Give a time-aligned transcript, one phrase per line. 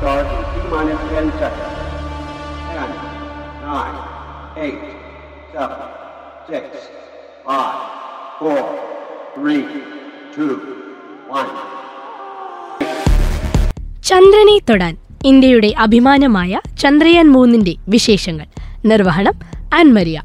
[0.00, 1.74] start in T minus 10 seconds.
[2.72, 2.94] 10,
[3.62, 3.98] 9,
[4.58, 4.78] 8,
[5.54, 5.76] 7,
[6.50, 6.86] 6,
[7.46, 7.80] 5,
[8.40, 8.62] 4,
[9.36, 9.58] 3,
[10.36, 10.56] 2,
[11.32, 11.50] 1.
[14.02, 14.94] ചന്ദ്രനെ തൊടാൻ
[15.24, 18.46] ഇന്ത്യയുടെ അഭിമാനമായ ചന്ദ്രയാൻ മൂന്നിന്റെ വിശേഷങ്ങൾ
[18.84, 19.34] നിർവഹണം
[19.80, 20.18] ആൻമരിയ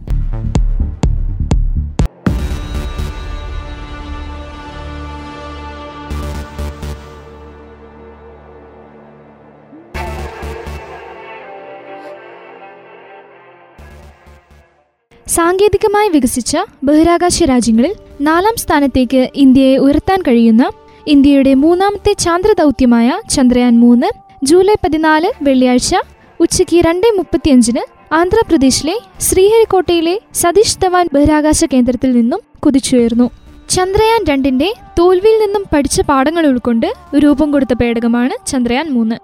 [15.36, 20.64] സാങ്കേതികമായി വികസിച്ച ബഹിരാകാശ രാജ്യങ്ങളിൽ നാലാം സ്ഥാനത്തേക്ക് ഇന്ത്യയെ ഉയർത്താൻ കഴിയുന്ന
[21.08, 24.10] ഇന്ത്യയുടെ മൂന്നാമത്തെ ചാന്ദ്ര ദൗത്യമായ ചന്ദ്രയാൻ മൂന്ന്
[24.44, 25.96] ജൂലൈ പതിനാല് വെള്ളിയാഴ്ച
[26.40, 33.28] ഉച്ചയ്ക്ക് രണ്ട് മുപ്പത്തിയഞ്ചിന് ആന്ധ്രാപ്രദേശിലെ ശ്രീഹരിക്കോട്ടയിലെ സതീഷ് ധവാൻ ബഹിരാകാശ കേന്ദ്രത്തിൽ നിന്നും കുതിച്ചുയർന്നു.
[33.70, 36.88] ചന്ദ്രയാൻ രണ്ടിന്റെ തോൽവിയിൽ നിന്നും പഠിച്ച പാഠങ്ങൾ ഉൾക്കൊണ്ട്
[37.24, 39.18] രൂപം കൊടുത്ത പേടകമാണ് ചന്ദ്രയാൻ മൂന്ന്.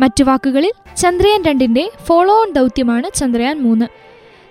[0.00, 3.86] മറ്റു വാക്കുകളിൽ ചന്ദ്രയാൻ രണ്ടിന്റെ ഫോളോ ഓൺ ദൗത്യമാണ് ചന്ദ്രയാൻ മൂന്ന്.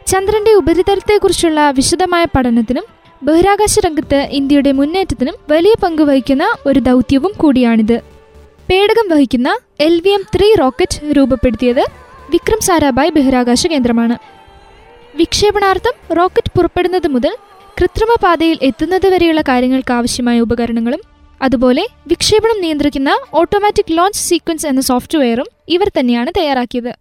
[0.07, 2.85] ചന്ദ്രന്റെ ഉപരിതലത്തെക്കുറിച്ചുള്ള വിശദമായ പഠനത്തിനും
[3.21, 7.97] ബഹിരാകാശ രംഗത്ത് ഇന്ത്യയുടെ മുന്നേറ്റത്തിനും വലിയ പങ്ക് വഹിക്കുന്ന ഒരു ദൗത്യവും കൂടിയാണിത്.
[8.69, 11.83] പേടകം വഹിക്കുന്ന L V M three rocket രൂപപ്പെടുത്തിയത്
[12.33, 14.17] വിക്രം സാരാഭായ് ബഹിരാകാശ കേന്ദ്രമാണ്.
[15.15, 17.33] വിക്ഷേപണാർത്ഥം റോക്കറ്റ് പുറപ്പെടുന്നത് മുതൽ
[17.77, 21.01] കൃത്രിമ പാതയിൽ എത്തുന്നത് വരെയുള്ള കാര്യങ്ങൾക്ക് ആവശ്യമായ ഉപകരണങ്ങളും
[21.41, 26.91] അതുപോലെ വിക്ഷേപണം നിയന്ത്രിക്കുന്ന ഓട്ടോമാറ്റിക് ലോഞ്ച് സീക്വൻസ് എന്ന സോഫ്റ്റ്വെയറും ഇവർ തന്നെയാണ് തയ്യാറാക്കിയത്.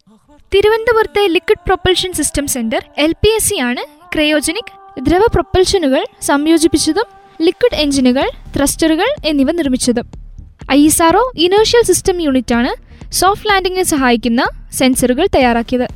[0.54, 3.82] തിരുവനന്തപുരത്തെ liquid propulsion system centre L P S C ആണ്
[4.14, 4.72] ക്രയോജനിക്
[5.02, 7.06] ദ്രവ പ്രൊപ്പൽഷനുകൾ സംയോജിപ്പിച്ചതും
[7.42, 10.06] ലിക്വിഡ് എഞ്ചിനുകൾ ത്രസ്റ്ററുകൾ എന്നിവ നിർമ്മിച്ചതും.
[10.72, 12.72] I S R O inertial system unit ആണ്
[13.12, 15.86] സോഫ്റ്റ് ലാൻഡിങ്ങിന് സഹായിക്കുന്ന സെൻസറുകൾ തയ്യാറാക്കിയത്.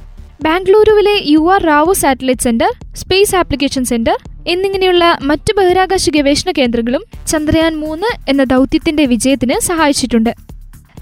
[0.42, 4.16] ബാംഗ്ലൂരുവിലെ U R Rao satellite centre space application centre
[4.48, 10.32] എന്നിങ്ങനെയുള്ള മറ്റ് ബഹിരാകാശ ഗവേഷണ കേന്ദ്രങ്ങളും ചന്ദ്രയാൻ മൂന്ന് എന്ന ദൗത്യത്തിന്റെ വിജയത്തിന് സഹായിച്ചിട്ടുണ്ട്.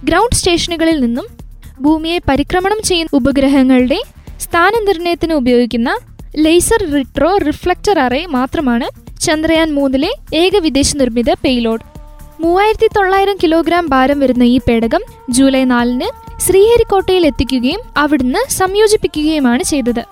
[0.05, 1.44] ഗ്രൗണ്ട് സ്റ്റേഷനുകളിൽ നിന്നും
[1.80, 3.98] ഭൂമിയെ പരിക്രമണം ചെയ്യുന്ന ഉപഗ്രഹങ്ങളുടെ
[4.41, 5.90] സ്ഥാനനിർണയത്തിന് ഉപയോഗിക്കുന്ന
[6.36, 8.86] ലേസർ റിട്രോ റിഫ്ലക്ടർ അറേ മാത്രമാണ്
[9.20, 11.85] ചന്ദ്രയാൻ മൂന്നിലെ ഏക വിദേശ നിർമ്മിത പെയ്ലോഡ്
[12.40, 16.08] മൂവായിരത്തി തൊള്ളായിരം കിലോഗ്രാം ഭാരം വരുന്ന ഈ പേടകം ജൂലൈ നാലിന്
[16.40, 20.02] ശ്രീഹരിക്കോട്ടയിൽ എത്തിക്കുകയും അവിടുന്ന് സംയോജിപ്പിക്കുകയുമാണ് ചെയ്തത്.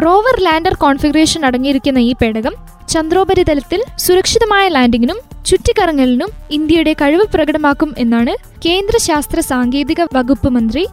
[0.00, 2.54] റോവർ ലാൻഡർ കോൺഫിഗറേഷൻ അടങ്ങിയിരിക്കുന്ന ഈ പേടകം
[2.88, 8.34] ചന്ദ്രോപരിതലത്തിൽ സുരക്ഷിതമായ ലാൻഡിങ്ങിനും ചുറ്റിക്കറങ്ങലിനും ഇന്ത്യയുടെ കഴിവ് പ്രകടമാക്കും എന്നാണ്
[8.66, 10.86] കേന്ദ്ര ശാസ്ത്ര സാങ്കേതിക വകുപ്പ് മന്ത്രി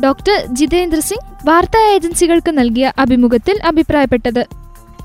[0.00, 4.46] ഡോക്ടർ ജിതേന്ദ്ര സിംഗ് വാർത്താ ഏജൻസികൾക്ക് നൽകിയ അഭിമുഖത്തിൽ അഭിപ്രായപ്പെട്ടത്.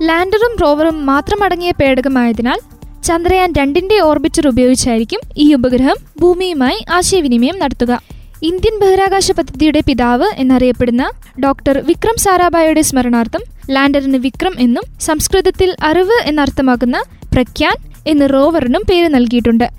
[0.02, 2.60] ലാൻഡറും റോവറും മാത്രമടങ്ങിയ പേടകമായതിനാൽ
[3.04, 8.02] ചന്ദ്രയാൻ രണ്ടിന്റെ ഓർബിറ്റർ ഉപയോഗിച്ചായിരിക്കും ഈ ഉപഗ്രഹം ഭൂമിയുമായി ആശയവിനിമയം നടത്തുക.
[8.42, 11.12] ഇന്ത്യൻ ബഹിരാകാശ പദ്ധതിയുടെ പിതാവ് എന്നറിയപ്പെടുന്ന
[11.44, 17.04] ഡോക്ടർ വിക്രം സാരാഭായുടെ സ്മരണാർത്ഥം ലാൻഡറിന് വിക്രം എന്നും സംസ്കൃതത്തിൽ അറിവ് എന്നർത്ഥമാക്കുന്ന
[17.34, 17.76] പ്രഖ്യാൻ
[18.08, 19.70] എന്ന് റോവറിനും പേര് നൽകിയിട്ടുണ്ട്.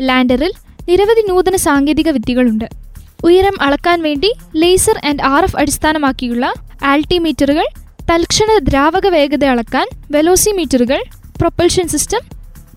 [0.00, 0.52] ലാൻഡറിൽ
[0.88, 2.89] നിരവധി നൂതന സാങ്കേതിക വിദ്യകളുണ്ട്.
[3.24, 6.46] ഉയരം അളക്കാൻ വേണ്ടി ലേസർ ആൻഡ് ആർ എഫ് അടിസ്ഥാനമാക്കിയുള്ള
[6.82, 7.66] ആൾട്ടിമീറ്ററുകൾ
[8.10, 11.00] തൽക്ഷണ ദ്രാവക വേഗത അളക്കാൻ വെലോസിമീറ്ററുകൾ
[11.38, 12.22] പ്രൊപ്പൽഷൻ സിസ്റ്റം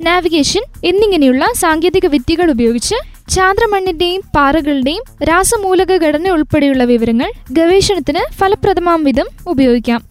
[0.02, 2.96] നാവിഗേഷൻ എന്നിങ്ങനെയുള്ള സാങ്കേതിക വിദ്യകൾ ഉപയോഗിച്ച്
[3.30, 10.02] ചാന്ദ്രമണ്ണിന്റെയും പാറകളുടെയും രാസമൂലക ഘടന ഉൾപ്പെടെയുള്ള വിവരങ്ങൾ ഗവേഷണത്തിന് ഫലപ്രദമാം വിധം ഉപയോഗിക്കാം.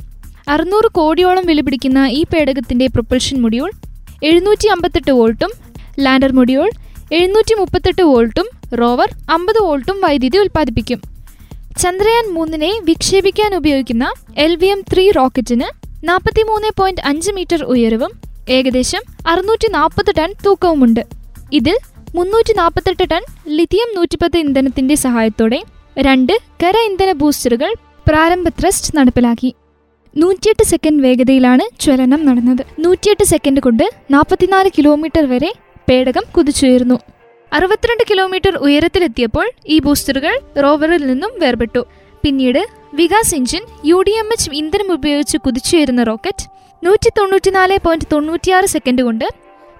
[0.48, 3.70] അറുന്നൂറ് കോടിയോളം വിലപിടിക്കുന്ന ഈ പേടകത്തിന്റെ പ്രൊപ്പൽഷൻ മൊഡ്യൂൾ
[4.22, 5.52] എഴുന്നൂറ്റി അമ്പത്തെട്ട് വോൾട്ടും
[6.00, 6.68] ലാൻഡർ മൊഡ്യൂൾ
[7.10, 8.46] എഴുന്നൂറ്റി മുപ്പത്തെട്ട് വോൾട്ടും
[8.80, 11.02] റോവർ അമ്പത് വോൾട്ടും വൈദ്യുതി ഉൽപ്പാദിപ്പിക്കും.
[11.82, 15.68] ചന്ദ്രയാൻ മൂന്നിനെ വിക്ഷേപിക്കാൻ ഉപയോഗിക്കുന്ന എൽ വി എം ത്രീ റോക്കറ്റിന്
[16.08, 18.12] നാൽപ്പത്തിമൂന്ന് പോയിന്റ് അഞ്ച് മീറ്റർ ഉയരവും
[18.48, 21.06] ഏകദേശം അറുന്നൂറ്റി നാൽപ്പത് ടൺ തൂക്കവുമുണ്ട്.
[21.52, 21.76] ഇതിൽ
[22.14, 25.62] മുന്നൂറ്റി നാൽപ്പത്തെട്ട് ടൺ ലിഥിയം നൂറ്റിപ്പത്ത് ഇന്ധനത്തിന്റെ സഹായത്തോടെ
[25.98, 26.32] രണ്ട്
[26.62, 27.74] കര ഇന്ധന ബൂസ്റ്ററുകൾ
[28.08, 29.54] പ്രാരംഭ ത്രസ്റ്റ് നടപ്പിലാക്കി.
[30.16, 32.66] നൂറ്റിയെട്ട് സെക്കൻഡ് വേഗതയിലാണ് ജ്വലനം നടന്നത്.
[32.78, 35.52] നൂറ്റിയെട്ട് സെക്കൻഡ് കൊണ്ട് നാൽപ്പത്തിനാല് കിലോമീറ്റർ വരെ
[35.88, 36.98] പേടകം കുതിച്ചുയർന്നു
[37.52, 41.82] അറുപത്തിരണ്ട് കിലോമീറ്റർ ഉയരത്തിലെത്തിയപ്പോൾ ഈ ബൂസ്റ്ററുകൾ റോവറിൽ നിന്നും വേർപെട്ടു.
[42.24, 42.62] പിന്നീട്
[42.94, 46.44] Vikas engine U D M H ഇന്ധനം ഉപയോഗിച്ച് കുതിച്ചുയരുന്ന റോക്കറ്റ്
[46.84, 49.26] നൂറ്റി തൊണ്ണൂറ്റിനാല് പോയിന്റ് തൊണ്ണൂറ്റിയാറ് സെക്കൻഡ് കൊണ്ട്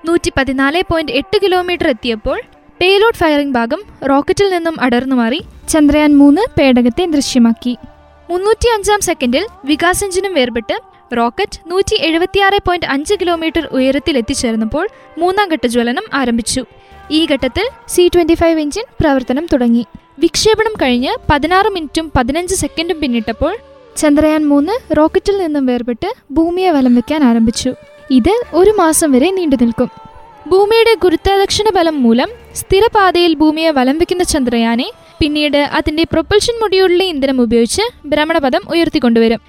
[0.09, 2.39] നൂറ്റി പതിനാല് പോയിന്റ് എട്ട് കിലോമീറ്റർ എത്തിയപ്പോൾ
[2.81, 3.81] പേലോഡ് ഫയറിംഗ് ഭാഗം
[4.11, 7.75] റോക്കറ്റിൽ നിന്നും അടർന്നു മാറി ചന്ദ്രയാൻ മൂന്ന് പേടകത്തെ ദൃശ്യമാക്കി.
[8.31, 10.77] മുന്നൂറ്റി അഞ്ചാം സെക്കൻഡിൽ വികാസ് എഞ്ചിനും വേർപെട്ട്
[11.17, 14.89] റോക്കറ്റ് നൂറ്റി എഴുപത്തിയാറ് പോയിന്റ് അഞ്ച് കിലോമീറ്റർ ഉയരത്തിൽ എത്തിച്ചേർന്നപ്പോൾ
[15.19, 16.63] മൂന്നാം ഘട്ട ജ്വലനം ആരംഭിച്ചു.
[17.11, 19.87] ഈ ഘട്ടത്തിൽ സി ട്വന്റി ഫൈവ് എഞ്ചിൻ പ്രവർത്തനം തുടങ്ങി.
[20.19, 23.57] വിക്ഷേപണം കഴിഞ്ഞ് പതിനാറ് മിനിറ്റും പതിനഞ്ച് സെക്കൻഡും പിന്നിട്ടപ്പോൾ
[23.97, 27.75] ചന്ദ്രയാൻ മൂന്ന് റോക്കറ്റിൽ നിന്നും വേർപെട്ട് ഭൂമിയെ വലം വെക്കാൻ ആരംഭിച്ചു.
[28.11, 29.91] ഇത് ഒരു മാസം വരെ നീണ്ടു നിൽക്കും.
[30.49, 34.91] ഭൂമിയുടെ ഗുരുത്വാകർഷണ ബലം മൂലം സ്ഥിരപാതയിൽ ഭൂമിയെ വലം വെക്കുന്ന ചന്ദ്രയാനെ
[35.21, 39.41] പിന്നീട് അതിന്റെ പ്രൊപ്പൽഷൻ മൊഡ്യൂളിലെ ഇന്ധനം ഉപയോഗിച്ച് ഭ്രമണപഥം ഉയർത്തിക്കൊണ്ടുവരും.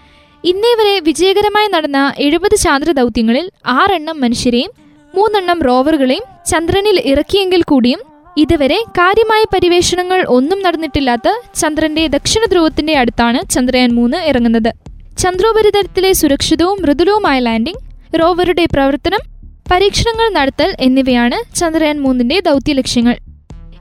[0.44, 4.71] ഇന്നേ വരെ വിജയകരമായി നടന്ന എഴുപത് ചാന്ദ്ര ദൗത്യങ്ങളിൽ ആറെണ്ണം മനുഷ്യരെയും
[5.15, 8.00] മൂന്നെണ്ണം റോവറുകളെയും ചന്ദ്രനിൽ ഇറക്കിയെങ്കിൽ കൂടിയും
[8.38, 14.71] ഇതുവരെ കാര്യമായ പരിവേഷണങ്ങൾ ഒന്നും നടന്നിട്ടില്ലാത്ത ചന്ദ്രന്റെ ദക്ഷിണ ധ്രുവത്തിന്റെ അടുത്താണ് ചന്ദ്രയാൻ മൂന്ന് ഇറങ്ങുന്നത്.
[15.18, 17.83] ചന്ദ്രോപരിതലത്തിലെ സുരക്ഷിതവും മൃദുലവുമായ ലാൻഡിംഗ്
[18.21, 19.21] റോവറുടെ പ്രവർത്തനം
[19.71, 23.16] പരീക്ഷണങ്ങൾ നടത്തൽ എന്നിവയാണ് ചന്ദ്രയാൻ മൂന്നിന്റെ ദൗത്യ ലക്ഷ്യങ്ങൾ.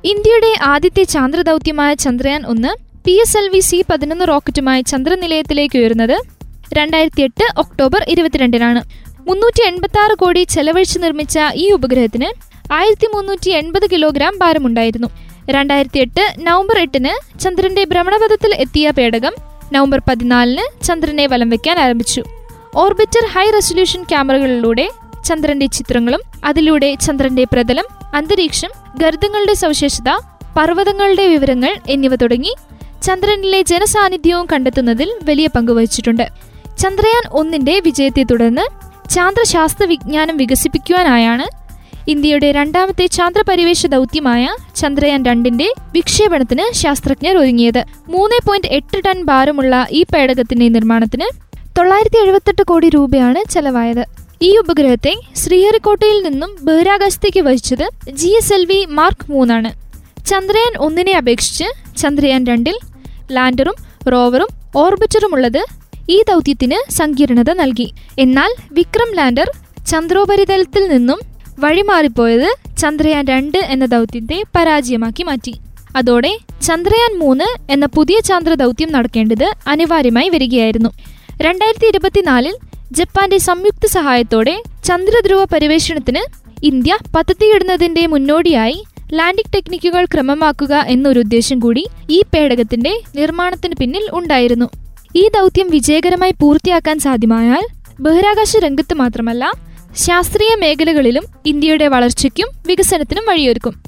[0.04, 2.72] ഇന്ത്യയുടെ ആദ്യത്തെ ചാന്ദ്രദൗത്യമായ ചന്ദ്രയാൻ ഒന്ന്
[3.06, 6.16] P S L V C പതിനൊന്ന് റോക്കറ്റുമായി ചന്ദ്രനിലയത്തിലേക്ക് ഉയരുന്നത്
[6.78, 8.82] രണ്ടായിരത്തി എട്ട് ഒക്ടോബർ ഇരുപത്തിരണ്ടിനാണ്.
[9.28, 12.28] മുന്നൂറ്റി എൺപത്തി ആറ് കോടി ചെലവഴിച്ച് നിർമ്മിച്ച ഈ ഉപഗ്രഹത്തിന്
[12.72, 15.08] ആയിരത്തി മുന്നൂറ്റി എൺപത് കിലോഗ്രാം ഭാരമുണ്ടായിരുന്നു.
[15.50, 19.34] രണ്ടായിരത്തി എട്ട് നവംബർ എട്ടിന് ചന്ദ്രന്റെ ഭ്രമണപഥത്തിൽ എത്തിയ പേടകം
[19.72, 22.22] നവംബർ പതിനാലിന് ചന്ദ്രനെ വലം വയ്ക്കാൻ ആരംഭിച്ചു.
[22.74, 24.90] ഓർബിറ്റർ ഹൈ റെസൊല്യൂഷൻ ക്യാമറകളിലൂടെ
[25.24, 27.84] ചന്ദ്രന്റെ ചിത്രങ്ങളും അതിലൂടെ ചന്ദ്രന്റെ പ്രതലം
[28.14, 30.10] അന്തരീക്ഷം ഗർത്തങ്ങളുടെ സവിശേഷത
[30.56, 32.52] പർവതങ്ങളുടെ വിവരങ്ങൾ എന്നിവ തുടങ്ങി
[33.02, 36.26] ചന്ദ്രനിലെ ജനസാന്നിധ്യവും കണ്ടെത്തുന്നതിൽ വലിയ പങ്ക് വഹിച്ചിട്ടുണ്ട്.
[36.78, 38.64] ചന്ദ്രയാൻ ഒന്നിന്റെ വിജയത്തെ തുടർന്ന്
[39.14, 41.46] ചാന്ദ്രശാസ്ത്ര വിജ്ഞാനം വികസിപ്പിക്കുവാനായാണ്
[42.08, 44.44] ഇന്ത്യയുടെ രണ്ടാമത്തെ ചാന്ദ്രപരിവേഷ ദൗത്യമായ
[44.76, 47.84] ചന്ദ്രയാൻ രണ്ടിന്റെ വിക്ഷേപണത്തിന് ശാസ്ത്രജ്ഞർ ഒരുങ്ങിയത്.
[48.08, 51.28] മൂന്ന് പോയിന്റ് എട്ട് ടൺ ഭാരമുള്ള ഈ പേടകത്തിന്റെ നിർമ്മാണത്തിന്
[51.78, 54.04] തൊള്ളായിരത്തി എഴുപത്തെട്ട് കോടി രൂപയാണ് ചെലവായത്.
[54.42, 59.70] ഈ ഉപഗ്രഹത്തെ ശ്രീഹരിക്കോട്ടയിൽ നിന്നും ബഹിരാകാശത്തേക്ക് വഹിച്ചത് G S L V mark മൂന്നാണ്.
[60.26, 61.64] ചന്ദ്രയാൻ ഒന്നിനെ അപേക്ഷിച്ച്
[61.96, 62.76] ചന്ദ്രയാൻ രണ്ടിൽ
[63.32, 63.74] ലാൻഡറും
[64.12, 65.62] റോവറും ഓർബിറ്ററുമുള്ളത്
[66.10, 67.92] ഈ ദൗത്യത്തിന് സങ്കീർണത നൽകി.
[68.18, 69.50] എന്നാൽ വിക്രം ലാൻഡർ
[69.86, 71.20] ചന്ദ്രോപരിതലത്തിൽ നിന്നും
[71.58, 75.54] വഴിമാറിപ്പോയത് ചന്ദ്രയാൻ രണ്ട് എന്ന ദൗത്യത്തെ പരാജയമാക്കി മാറ്റി.
[75.96, 80.88] അതോടെ ചന്ദ്രയാൻ മൂന്ന് എന്ന പുതിയ ചാന്ദ്ര ദൗത്യം നടക്കേണ്ടത് അനിവാര്യമായി വരികയായിരുന്നു.
[81.42, 82.54] രണ്ടായിരത്തി ഇരുപത്തിനാലിൽ
[82.92, 92.22] ജപ്പാന്റെ സംയുക്ത സഹായത്തോടെ ചന്ദ്രധ്രുവ പര്യവേഷണത്തിന് ഇന്ത്യ പദ്ധതിയിടുന്നതിന്റെ മുന്നോടിയായി ലാൻഡിംഗ് ടെക്നിക്കുകൾ ക്രമമാക്കുക എന്നൊരു ഉദ്ദേശം കൂടി ഈ
[92.22, 94.70] പേടകത്തിന്റെ നിർമ്മാണത്തിന് പിന്നിൽ ഉണ്ടായിരുന്നു.
[95.16, 97.64] ഈ ദൗത്യം വിജയകരമായി പൂർത്തിയാക്കാൻ സാധ്യമായാൽ
[98.00, 99.52] ബഹിരാകാശ രംഗത്ത് മാത്രമല്ല
[99.96, 103.82] ശാസ്ത്രീയ മേഖലകളിലും ഇന്ത്യയുടെ വളർച്ചയ്ക്കും വികസനത്തിനും വഴിയൊരുക്കും.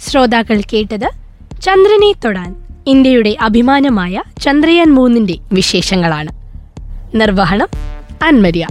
[0.00, 1.10] ശ്രോതാക്കൾ കേട്ടത്
[1.62, 2.65] ചന്ദ്രനെ തൊടാൻ.
[2.86, 6.30] ഇന്ത്യയുടെ അഭിമാനമായ ചന്ദ്രയാൻ മൂന്നിന്റെ വിശേഷങ്ങളാണ്.
[7.14, 7.68] നിർവഹണം
[8.22, 8.66] അൻമരിയ